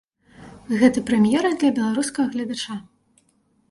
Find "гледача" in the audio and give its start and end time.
2.37-2.83